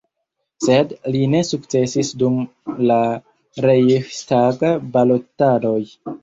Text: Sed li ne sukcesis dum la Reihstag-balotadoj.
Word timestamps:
Sed 0.67 0.93
li 1.15 1.19
ne 1.33 1.41
sukcesis 1.49 2.09
dum 2.21 2.39
la 2.93 2.97
Reihstag-balotadoj. 3.67 5.79